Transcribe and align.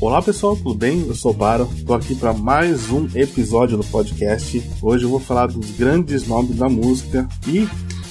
Olá 0.00 0.22
pessoal, 0.22 0.56
tudo 0.56 0.74
bem? 0.74 1.06
Eu 1.06 1.14
sou 1.14 1.30
o 1.30 1.34
Baro, 1.34 1.68
tô 1.86 1.94
aqui 1.94 2.16
para 2.16 2.32
mais 2.32 2.90
um 2.90 3.08
episódio 3.14 3.76
do 3.76 3.84
podcast. 3.84 4.60
Hoje 4.82 5.04
eu 5.04 5.10
vou 5.10 5.20
falar 5.20 5.46
dos 5.46 5.70
grandes 5.72 6.26
nomes 6.26 6.56
da 6.56 6.68
música 6.68 7.28
e 7.46 7.68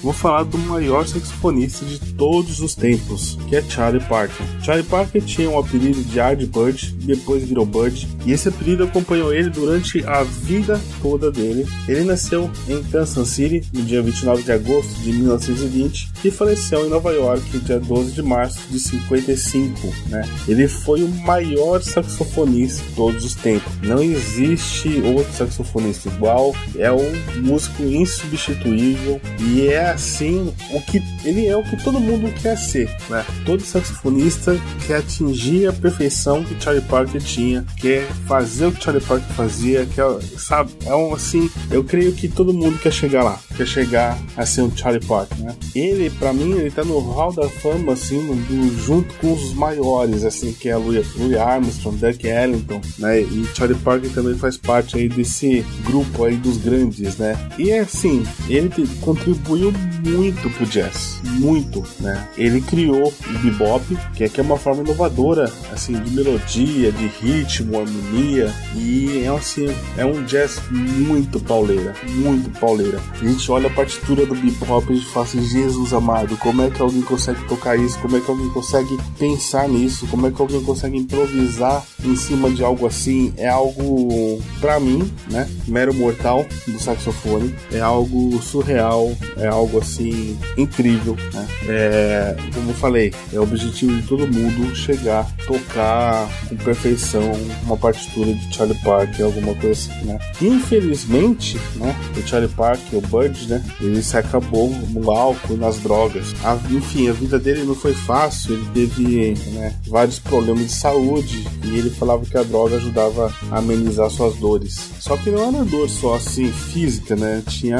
vou 0.08 0.14
falar 0.14 0.44
do 0.44 0.58
maior 0.58 1.06
saxofonista 1.06 1.86
de 1.86 2.00
todos 2.14 2.62
os 2.62 2.74
tempos, 2.74 3.38
que 3.50 3.58
é 3.58 3.62
Charlie 3.62 4.02
Parker. 4.06 4.46
Charlie 4.64 4.86
Parker 4.86 5.22
tinha 5.22 5.50
um 5.50 5.60
apelido 5.60 6.02
de 6.02 6.18
Ard 6.18 6.46
Bud, 6.46 6.96
depois 7.02 7.44
virou 7.44 7.66
Bud, 7.66 8.08
e 8.26 8.32
esse 8.32 8.48
apelido 8.48 8.86
acompanhou 8.86 9.34
ele 9.34 9.50
durante 9.50 10.06
a 10.06 10.24
vida 10.24 10.80
toda 11.02 11.30
dele. 11.30 11.68
Ele 11.90 12.06
nasceu 12.06 12.50
em 12.70 12.82
Kansas 12.84 13.28
City 13.28 13.68
no 13.74 13.82
dia 13.84 14.02
29 14.02 14.44
de 14.44 14.52
agosto 14.54 14.98
de 15.02 15.12
1920 15.12 16.10
e 16.24 16.32
faleceu 16.32 16.86
em 16.86 16.90
Nova 16.90 17.12
York 17.12 17.60
dia 17.60 17.80
12 17.80 18.12
de 18.12 18.22
março 18.22 18.60
de 18.70 18.80
55. 18.80 19.94
Né? 20.08 20.28
Ele 20.48 20.68
foi 20.68 21.04
o 21.04 21.08
maior 21.08 21.82
saxofonista 21.82 22.84
de 22.84 22.96
todos 22.96 23.26
os 23.26 23.36
tempos. 23.36 23.72
Não 23.82 24.02
existe 24.02 25.02
outro 25.02 25.32
saxofonista 25.34 26.09
igual. 26.09 26.56
É 26.78 26.92
um 26.92 27.42
músico 27.42 27.84
insubstituível 27.84 29.20
e 29.40 29.68
é 29.68 29.90
assim 29.90 30.54
o 30.72 30.82
que 30.82 31.02
ele 31.24 31.48
é 31.48 31.56
o 31.56 31.64
que 31.64 31.82
todo 31.84 32.00
mundo 32.00 32.34
quer 32.42 32.58
ser, 32.58 32.90
né? 33.09 33.26
Todo 33.46 33.62
saxofonista 33.62 34.58
quer 34.86 34.98
atingir 34.98 35.68
a 35.68 35.74
perfeição 35.74 36.44
que 36.44 36.62
Charlie 36.62 36.84
Parker 36.84 37.22
tinha, 37.22 37.66
quer 37.78 38.08
fazer 38.28 38.68
o 38.68 38.72
que 38.72 38.84
Charlie 38.84 39.04
Parker 39.04 39.28
fazia, 39.36 39.86
quer, 39.86 40.06
sabe? 40.38 40.72
É 40.86 40.96
um 40.96 41.14
assim, 41.14 41.50
eu 41.70 41.84
creio 41.84 42.14
que 42.14 42.28
todo 42.28 42.54
mundo 42.54 42.80
quer 42.80 42.92
chegar 42.92 43.24
lá, 43.24 43.40
quer 43.56 43.68
chegar 43.68 44.18
a 44.36 44.46
ser 44.46 44.62
um 44.62 44.76
Charlie 44.76 45.06
Parker, 45.06 45.38
né? 45.40 45.56
Ele, 45.76 46.06
para 46.09 46.33
mim, 46.33 46.52
ele 46.52 46.72
tá 46.72 46.83
no 46.83 47.00
hall 47.00 47.33
da 47.33 47.47
fama 47.50 47.94
assim, 47.94 48.19
do, 48.19 48.86
junto 48.86 49.13
com 49.16 49.33
os 49.33 49.53
maiores, 49.53 50.23
assim, 50.23 50.52
que 50.53 50.69
é 50.69 50.75
Louis, 50.75 51.16
Louis 51.16 51.38
Armstrong, 51.38 51.97
Duck 51.97 52.27
Ellington, 52.27 52.81
né? 52.97 53.22
E 53.22 53.45
Charlie 53.53 53.77
Parker 53.80 54.11
também 54.11 54.35
faz 54.35 54.58
parte 54.58 54.97
aí 54.97 55.09
desse 55.09 55.66
grupo 55.83 56.25
aí 56.25 56.35
dos 56.35 56.58
grandes, 56.58 57.17
né? 57.17 57.38
E 57.58 57.72
é 57.72 57.80
assim, 57.80 58.23
ele 58.47 58.69
contribuiu 59.02 59.73
muito 60.05 60.50
pro 60.52 60.66
jazz, 60.66 61.19
muito, 61.23 61.83
né? 62.00 62.28
Ele 62.38 62.61
criou 62.61 63.08
o 63.08 63.39
bebop, 63.39 63.83
que 64.16 64.23
é, 64.23 64.30
que 64.30 64.39
é 64.39 64.44
uma 64.44 64.58
forma 64.58 64.83
inovadora, 64.83 65.52
assim, 65.72 65.94
de 65.94 66.11
melodia, 66.11 66.91
de 66.91 67.08
ritmo, 67.08 67.80
harmonia, 67.80 68.53
e 68.75 69.23
é 69.23 69.28
assim, 69.28 69.67
é 69.97 70.05
um 70.05 70.23
jazz 70.23 70.61
muito 70.72 71.39
pauleira, 71.39 71.94
muito 72.08 72.50
pauleira. 72.59 73.00
A 73.19 73.25
gente 73.25 73.52
olha 73.52 73.67
a 73.67 73.73
partitura 73.73 74.25
do 74.25 74.35
bebop 74.35 74.85
e 74.89 74.94
a 74.94 74.95
gente 74.95 75.09
fala 75.09 75.25
assim, 75.25 75.44
Jesus 75.44 75.94
amado, 75.98 76.38
como 76.38 76.62
é 76.62 76.70
que 76.70 76.81
alguém 76.81 77.02
consegue 77.02 77.44
tocar 77.48 77.78
isso? 77.78 78.00
Como 78.00 78.17
é 78.17 78.20
que 78.20 78.30
alguém 78.30 78.50
consegue 78.50 78.98
pensar 79.17 79.67
nisso? 79.67 80.08
Como 80.08 80.28
é 80.28 80.31
que 80.31 80.42
alguém 80.42 80.64
consegue 80.64 80.98
improvisar 80.98 81.84
em 82.03 82.16
cima 82.16 82.50
de 82.50 82.64
algo 82.64 82.86
assim? 82.86 83.34
É 83.38 83.50
algo, 83.50 84.42
para 84.59 84.80
mim, 84.80 85.12
né, 85.30 85.50
mero 85.68 85.94
mortal 85.94 86.45
do 86.68 86.80
saxofone, 86.80 87.53
é 87.72 87.80
algo 87.80 88.42
surreal, 88.42 89.12
é 89.38 89.47
algo 89.47 89.80
assim 89.80 90.38
incrível, 90.58 91.16
né? 91.34 91.47
É, 91.68 92.35
como 92.53 92.72
eu 92.72 92.75
falei, 92.75 93.14
é 93.34 93.40
o 93.40 93.44
objetivo 93.44 93.96
de 93.96 94.08
todo 94.08 94.28
mundo 94.28 94.75
chegar, 94.75 95.28
tocar 95.46 96.28
com 96.47 96.56
perfeição 96.58 97.31
uma 97.64 97.78
partitura 97.78 98.34
de 98.34 98.56
Charlie 98.56 98.78
Parker, 98.84 99.25
alguma 99.25 99.53
coisa 99.56 99.72
assim, 99.72 100.06
né? 100.06 100.19
Infelizmente, 100.41 101.58
né, 101.75 101.96
o 102.16 102.28
Charlie 102.28 102.50
Parker, 102.50 103.00
o 103.00 103.02
Bud, 103.02 103.47
né, 103.47 103.64
ele 103.81 104.02
se 104.02 104.18
acabou 104.18 104.69
no 104.90 105.12
álcool 105.12 105.53
e 105.53 105.58
nas 105.58 105.78
drogas. 105.88 106.36
A, 106.44 106.56
enfim, 106.70 107.09
a 107.09 107.14
vida 107.14 107.40
dele 107.40 107.64
não 107.64 107.74
foi 107.74 107.94
fácil, 107.94 108.56
ele 108.56 108.68
teve 108.74 109.34
né, 109.52 109.74
vários 109.88 110.20
problemas 110.20 110.66
de 110.66 110.74
saúde 110.74 111.48
e 111.64 111.78
ele 111.78 111.90
falava 111.90 112.25
que 112.25 112.38
a 112.38 112.44
droga 112.44 112.75
ajudava 112.75 113.34
a 113.50 113.58
amenizar 113.58 114.09
suas 114.09 114.36
dores. 114.36 114.92
Só 115.00 115.16
que 115.16 115.31
não 115.31 115.47
era 115.47 115.64
dor 115.64 115.90
só 115.90 116.16
assim 116.16 116.52
física, 116.52 117.16
né? 117.16 117.42
Tinha 117.47 117.78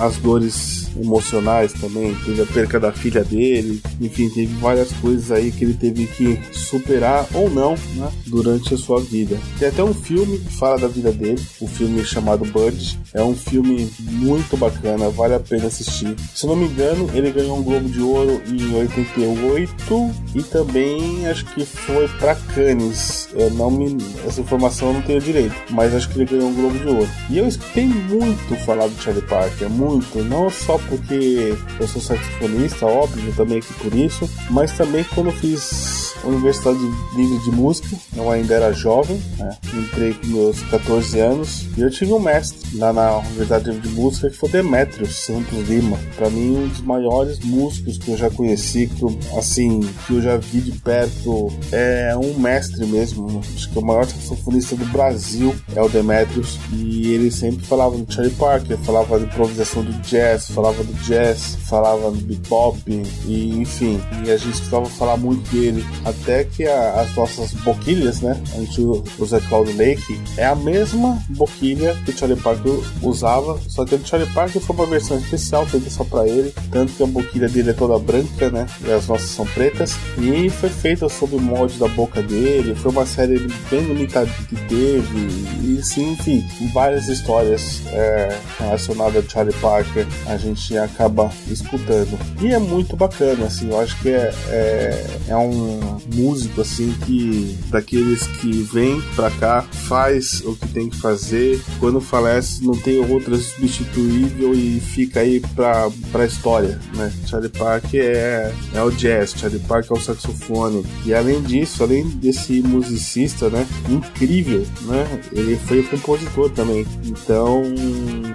as 0.00 0.16
dores 0.16 0.84
emocionais 0.96 1.72
também, 1.72 2.14
teve 2.24 2.42
a 2.42 2.46
perca 2.46 2.80
da 2.80 2.92
filha 2.92 3.24
dele, 3.24 3.82
enfim, 4.00 4.28
teve 4.28 4.54
várias 4.56 4.92
coisas 4.92 5.30
aí 5.30 5.50
que 5.50 5.64
ele 5.64 5.74
teve 5.74 6.06
que 6.06 6.38
superar 6.52 7.26
ou 7.34 7.50
não, 7.50 7.74
né, 7.96 8.10
durante 8.26 8.74
a 8.74 8.78
sua 8.78 9.00
vida. 9.00 9.38
Tem 9.58 9.68
até 9.68 9.82
um 9.82 9.94
filme 9.94 10.38
que 10.38 10.56
fala 10.56 10.78
da 10.78 10.88
vida 10.88 11.12
dele, 11.12 11.42
o 11.60 11.64
um 11.64 11.68
filme 11.68 12.04
chamado 12.04 12.44
Bud, 12.44 12.98
é 13.12 13.22
um 13.22 13.34
filme 13.34 13.90
muito 14.00 14.56
bacana, 14.56 15.10
vale 15.10 15.34
a 15.34 15.40
pena 15.40 15.66
assistir. 15.66 16.14
Se 16.34 16.46
não 16.46 16.56
me 16.56 16.66
engano, 16.66 17.10
ele 17.14 17.30
ganhou 17.34 17.58
um 17.58 17.62
Globo 17.62 17.88
de 17.88 18.00
Ouro 18.00 18.40
em 18.46 18.74
88 18.74 20.14
e 20.34 20.42
também 20.42 21.26
acho 21.26 21.44
que 21.46 21.64
foi 21.64 22.08
para 22.18 22.34
Cannes. 22.54 23.28
Eu 23.34 23.50
não 23.50 23.70
me 23.70 23.96
essa 24.26 24.40
informação 24.40 24.88
eu 24.88 24.94
não 24.94 25.02
tenho 25.02 25.20
direito, 25.20 25.54
mas 25.70 25.94
acho 25.94 26.08
que 26.08 26.18
ele 26.18 26.30
ganhou 26.30 26.48
um 26.48 26.54
Globo 26.54 26.78
de 26.78 26.88
Ouro. 26.88 27.08
E 27.28 27.38
eu 27.38 27.46
escutei 27.46 27.86
muito 27.86 28.56
falar 28.64 28.86
do 28.86 29.02
Charlie 29.02 29.26
Parker, 29.26 29.68
muito, 29.68 30.22
não 30.24 30.48
só 30.48 30.78
porque 30.88 31.54
eu 31.80 31.88
sou 31.88 32.00
saxofonista, 32.00 32.86
óbvio, 32.86 33.34
também 33.34 33.58
aqui 33.58 33.72
por 33.74 33.94
isso, 33.94 34.28
mas 34.50 34.72
também 34.76 35.04
quando 35.14 35.32
fiz 35.32 35.93
Universidade 36.26 36.78
Livre 37.14 37.38
de 37.38 37.50
Música, 37.50 37.96
eu 38.16 38.30
ainda 38.30 38.54
era 38.54 38.72
jovem, 38.72 39.20
né? 39.38 39.56
entrei 39.72 40.14
com 40.14 40.26
meus 40.28 40.60
14 40.62 41.20
anos 41.20 41.66
e 41.76 41.82
eu 41.82 41.90
tive 41.90 42.12
um 42.12 42.20
mestre 42.20 42.78
lá 42.78 42.92
na 42.92 43.18
Universidade 43.18 43.70
Livre 43.70 43.88
de 43.88 43.94
Música 43.94 44.30
que 44.30 44.36
foi 44.36 44.48
Demetrios 44.48 45.16
Santos 45.16 45.68
Lima. 45.68 45.98
Para 46.16 46.30
mim, 46.30 46.56
um 46.56 46.68
dos 46.68 46.80
maiores 46.80 47.38
músicos 47.40 47.98
que 47.98 48.10
eu 48.10 48.16
já 48.16 48.30
conheci, 48.30 48.86
que 48.86 49.02
eu, 49.02 49.18
assim, 49.38 49.80
que 50.06 50.14
eu 50.14 50.22
já 50.22 50.36
vi 50.36 50.60
de 50.60 50.72
perto, 50.72 51.52
é 51.72 52.16
um 52.16 52.38
mestre 52.38 52.86
mesmo. 52.86 53.40
Acho 53.54 53.70
que 53.70 53.78
o 53.78 53.82
maior 53.82 54.06
saxofonista 54.06 54.76
do 54.76 54.84
Brasil 54.86 55.54
é 55.74 55.82
o 55.82 55.88
Demetrios 55.88 56.58
e 56.72 57.12
ele 57.12 57.30
sempre 57.30 57.64
falava 57.64 57.96
do 57.96 58.12
Charlie 58.12 58.34
Parker, 58.34 58.78
falava 58.78 59.18
de 59.18 59.26
improvisação 59.26 59.84
do 59.84 59.92
jazz, 60.02 60.48
falava 60.50 60.82
do 60.82 60.92
jazz, 61.02 61.56
falava 61.68 62.10
do 62.10 62.20
bebop 62.20 62.78
e 63.26 63.50
enfim, 63.50 64.00
e 64.24 64.30
a 64.30 64.36
gente 64.36 64.60
estava 64.60 64.86
falar 64.86 65.16
muito 65.16 65.48
dele 65.50 65.84
até 66.22 66.44
que 66.44 66.66
a, 66.66 67.00
as 67.00 67.14
nossas 67.14 67.52
boquilhas, 67.52 68.20
né? 68.20 68.40
A 68.54 68.60
gente 68.60 68.80
usa 69.18 69.40
Cloud 69.40 69.72
Lake, 69.72 70.20
é 70.36 70.46
a 70.46 70.54
mesma 70.54 71.22
boquilha 71.30 71.94
que 72.04 72.10
o 72.10 72.18
Charlie 72.18 72.40
Parker 72.40 72.72
usava, 73.02 73.60
só 73.68 73.84
que 73.84 73.94
o 73.94 74.06
Charlie 74.06 74.30
Parker 74.32 74.60
foi 74.60 74.76
uma 74.76 74.86
versão 74.86 75.18
especial 75.18 75.66
feita 75.66 75.90
só 75.90 76.04
para 76.04 76.26
ele, 76.26 76.52
tanto 76.70 76.92
que 76.92 77.02
a 77.02 77.06
boquilha 77.06 77.48
dele 77.48 77.70
é 77.70 77.72
toda 77.72 77.98
branca, 77.98 78.50
né? 78.50 78.66
E 78.86 78.92
as 78.92 79.06
nossas 79.06 79.30
são 79.30 79.46
pretas, 79.46 79.96
e 80.18 80.48
foi 80.50 80.68
feita 80.68 81.08
sob 81.08 81.36
o 81.36 81.40
molde 81.40 81.78
da 81.78 81.88
boca 81.88 82.22
dele. 82.22 82.74
Foi 82.74 82.90
uma 82.90 83.06
série 83.06 83.46
bem 83.70 83.80
limitada 83.82 84.30
que 84.48 84.56
teve, 84.56 85.26
e 85.62 85.80
sim, 85.82 86.12
enfim, 86.12 86.44
várias 86.72 87.08
histórias 87.08 87.82
é, 87.88 88.38
relacionadas 88.58 89.24
a 89.24 89.28
Charlie 89.28 89.54
Parker 89.60 90.06
a 90.26 90.36
gente 90.36 90.76
acaba 90.76 91.30
escutando. 91.48 92.18
E 92.40 92.52
é 92.52 92.58
muito 92.58 92.96
bacana, 92.96 93.46
assim, 93.46 93.70
eu 93.70 93.80
acho 93.80 94.00
que 94.00 94.08
é, 94.08 94.32
é, 94.48 95.06
é 95.28 95.36
um 95.36 95.98
músico 96.14 96.60
assim 96.60 96.92
que 97.04 97.56
daqueles 97.68 98.26
que 98.26 98.50
vem 98.62 99.00
pra 99.14 99.30
cá, 99.30 99.62
faz 99.62 100.42
o 100.44 100.54
que 100.56 100.68
tem 100.68 100.88
que 100.88 100.96
fazer, 100.96 101.62
quando 101.78 102.00
falece 102.00 102.64
não 102.64 102.76
tem 102.76 102.98
outra 102.98 103.36
substituível 103.36 104.54
e 104.54 104.80
fica 104.80 105.20
aí 105.20 105.40
pra, 105.54 105.90
pra 106.10 106.26
história, 106.26 106.80
né? 106.94 107.12
Charlie 107.26 107.50
Parker 107.50 108.00
é, 108.00 108.52
é 108.74 108.82
o 108.82 108.90
jazz, 108.90 109.34
Charlie 109.36 109.60
Parker 109.60 109.92
é 109.92 109.94
o 109.94 110.02
saxofone. 110.02 110.84
E 111.04 111.14
além 111.14 111.42
disso, 111.42 111.82
além 111.82 112.06
desse 112.08 112.60
musicista, 112.62 113.48
né? 113.48 113.66
Incrível, 113.88 114.66
né? 114.82 115.20
Ele 115.32 115.56
foi 115.56 115.82
compositor 115.82 116.50
também. 116.50 116.86
Então, 117.04 117.62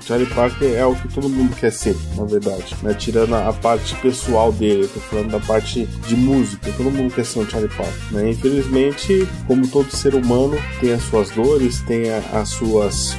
Charlie 0.01 0.29
Parker 0.29 0.69
é 0.69 0.85
o 0.85 0.95
que 0.95 1.07
todo 1.09 1.29
mundo 1.29 1.55
quer 1.55 1.71
ser, 1.71 1.95
na 2.15 2.25
verdade, 2.25 2.75
né? 2.81 2.93
Tirando 2.93 3.35
a 3.35 3.51
parte 3.53 3.95
pessoal 3.95 4.51
dele, 4.51 4.87
tô 4.87 4.99
falando 4.99 5.31
da 5.31 5.39
parte 5.39 5.85
de 6.07 6.15
música, 6.15 6.71
todo 6.77 6.91
mundo 6.91 7.13
quer 7.13 7.25
ser 7.25 7.39
um 7.39 7.49
Charlie 7.49 7.58
Parker, 7.67 7.93
né? 8.11 8.31
Infelizmente, 8.31 9.27
como 9.47 9.67
todo 9.67 9.95
ser 9.95 10.15
humano, 10.15 10.57
tem 10.79 10.93
as 10.93 11.03
suas 11.03 11.29
dores, 11.31 11.81
tem 11.81 12.09
a, 12.09 12.19
as 12.33 12.49
suas 12.49 13.17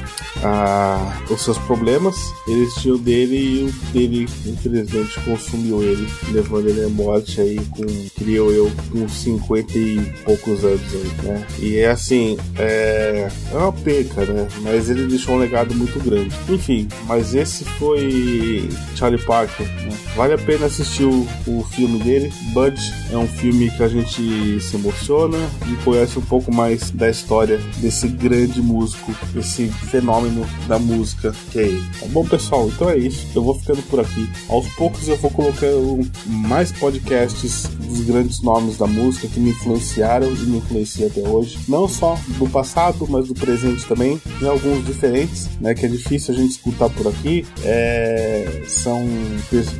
os 1.29 1.41
seus 1.41 1.57
problemas, 1.59 2.15
eles 2.47 2.73
tinham 2.75 2.97
dele 2.97 3.35
e 3.35 3.63
o 3.63 3.71
dele, 3.91 4.27
infelizmente, 4.45 5.19
consumiu 5.21 5.83
ele, 5.83 6.07
levando 6.31 6.67
ele 6.67 6.83
à 6.83 6.89
morte 6.89 7.39
aí 7.39 7.59
com, 7.71 7.85
creio 8.17 8.51
eu, 8.51 8.71
com 8.91 9.07
50 9.07 9.77
e 9.77 10.01
poucos 10.23 10.63
anos 10.63 10.81
aí, 10.93 11.27
né? 11.27 11.47
E 11.59 11.77
é 11.77 11.91
assim, 11.91 12.37
é, 12.57 13.29
é 13.51 13.57
uma 13.57 13.71
perca, 13.71 14.25
né? 14.25 14.47
Mas 14.61 14.89
ele 14.89 15.07
deixou 15.07 15.35
um 15.35 15.39
legado 15.39 15.73
muito 15.75 15.99
grande. 15.99 16.35
Enfim, 16.49 16.87
mas 17.07 17.35
esse 17.35 17.63
foi 17.63 18.67
Charlie 18.95 19.23
Parker, 19.23 19.65
né? 19.65 19.97
Vale 20.15 20.33
a 20.33 20.37
pena 20.37 20.65
assistir 20.65 21.05
o, 21.05 21.27
o 21.47 21.63
filme 21.71 21.99
dele. 21.99 22.33
Bud 22.53 22.77
é 23.11 23.17
um 23.17 23.27
filme 23.27 23.69
que 23.69 23.83
a 23.83 23.87
gente 23.87 24.59
se 24.59 24.75
emociona 24.75 25.37
e 25.71 25.83
conhece 25.83 26.19
um 26.19 26.21
pouco 26.21 26.53
mais 26.53 26.91
da 26.91 27.09
história 27.09 27.57
desse 27.77 28.07
grande 28.07 28.61
músico, 28.61 29.13
esse 29.35 29.67
fenômeno 29.67 30.30
da 30.67 30.79
música 30.79 31.33
que 31.51 31.59
é 31.59 31.63
ele. 31.63 31.83
Tá 31.99 32.05
bom, 32.07 32.25
pessoal? 32.25 32.67
Então 32.67 32.89
é 32.89 32.97
isso. 32.97 33.27
Eu 33.35 33.43
vou 33.43 33.57
ficando 33.57 33.81
por 33.83 33.99
aqui. 33.99 34.29
Aos 34.49 34.67
poucos 34.73 35.07
eu 35.07 35.17
vou 35.17 35.31
colocando 35.31 36.09
mais 36.25 36.71
podcasts 36.71 37.67
dos 37.67 38.01
grandes 38.01 38.41
nomes 38.41 38.77
da 38.77 38.87
música 38.87 39.27
que 39.27 39.39
me 39.39 39.51
influenciaram 39.51 40.31
e 40.31 40.45
me 40.45 40.57
influenciam 40.57 41.07
até 41.07 41.21
hoje. 41.27 41.59
Não 41.67 41.87
só 41.87 42.17
do 42.37 42.49
passado, 42.49 43.05
mas 43.09 43.27
do 43.27 43.33
presente 43.33 43.85
também. 43.85 44.21
Tem 44.39 44.47
alguns 44.47 44.85
diferentes, 44.85 45.49
né? 45.59 45.73
Que 45.73 45.85
é 45.85 45.89
difícil 45.89 46.33
a 46.33 46.37
gente 46.37 46.51
escutar 46.51 46.89
por 46.89 47.07
aqui. 47.07 47.45
É, 47.63 48.63
são 48.67 49.01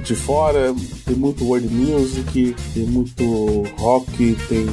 de 0.03 0.15
fora, 0.15 0.73
tem 1.05 1.15
muito 1.15 1.45
world 1.45 1.67
music, 1.67 2.55
tem 2.73 2.83
muito 2.85 3.63
rock, 3.77 4.37
tem. 4.47 4.65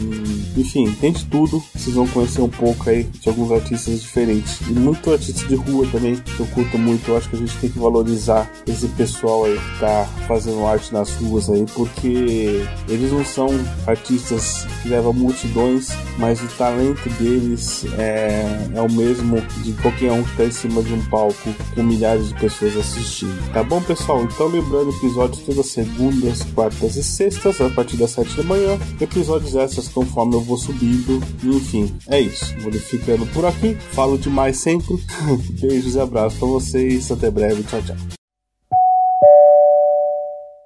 Enfim, 0.56 0.90
tem 1.00 1.12
de 1.12 1.24
tudo. 1.26 1.62
Vocês 1.74 1.94
vão 1.94 2.06
conhecer 2.08 2.40
um 2.40 2.48
pouco 2.48 2.88
aí 2.88 3.04
de 3.04 3.28
alguns 3.28 3.50
artistas 3.52 4.00
diferentes. 4.00 4.60
E 4.68 4.72
muito 4.72 5.10
artista 5.10 5.46
de 5.46 5.54
rua 5.70 5.86
também, 5.90 6.16
que 6.16 6.40
eu 6.40 6.46
curto 6.46 6.78
muito. 6.78 7.08
Eu 7.08 7.16
acho 7.16 7.28
que 7.28 7.36
a 7.36 7.38
gente 7.38 7.56
tem 7.58 7.70
que 7.70 7.78
valorizar 7.78 8.50
esse 8.66 8.88
pessoal 8.88 9.44
aí 9.44 9.58
que 9.58 9.80
tá 9.80 10.08
fazendo 10.26 10.64
arte 10.66 10.92
nas 10.92 11.10
ruas 11.16 11.48
aí, 11.50 11.64
porque 11.74 12.66
eles 12.88 13.12
não 13.12 13.24
são 13.24 13.48
artistas 13.86 14.66
que 14.82 14.88
levam 14.88 15.12
multidões, 15.12 15.88
mas 16.18 16.40
o 16.42 16.46
talento 16.56 17.08
deles 17.10 17.84
é, 17.98 18.68
é 18.74 18.80
o 18.80 18.90
mesmo 18.90 19.40
de 19.62 19.72
qualquer 19.74 20.12
um 20.12 20.22
que 20.22 20.36
tá 20.36 20.44
em 20.44 20.50
cima 20.50 20.82
de 20.82 20.92
um 20.92 21.04
palco 21.06 21.54
com 21.74 21.82
milhares 21.82 22.28
de 22.28 22.34
pessoas 22.34 22.76
assistindo. 22.76 23.52
Tá 23.52 23.62
bom, 23.62 23.80
pessoal? 23.82 24.22
Então 24.24 24.48
lembrando 24.48 24.90
episódios 24.90 25.42
todas 25.42 25.66
segundas, 25.66 26.42
quartas 26.54 26.96
e 26.96 27.02
sextas, 27.02 27.60
a 27.60 27.70
partir 27.70 27.96
das 27.96 28.10
7 28.10 28.36
da 28.36 28.42
manhã. 28.42 28.78
Episódios 29.00 29.54
essas 29.54 29.88
conforme 29.88 30.34
eu 30.34 30.40
vou 30.40 30.56
subindo. 30.56 31.22
Enfim, 31.42 31.94
é 32.08 32.20
isso. 32.20 32.54
Vou 32.60 32.72
ficando 32.72 33.26
por 33.26 33.44
aqui. 33.44 33.76
Falo 33.92 34.18
demais 34.18 34.56
sempre. 34.58 34.98
Beijos 35.60 35.94
e 35.94 36.00
abraços 36.00 36.38
para 36.38 36.48
vocês. 36.48 37.10
Até 37.10 37.30
breve. 37.30 37.62
Tchau, 37.64 37.82
tchau. 37.82 37.96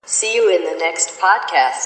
See 0.05 0.37
you 0.37 0.50
in 0.50 0.62
the 0.65 0.77
next 0.85 1.19
podcast. 1.19 1.81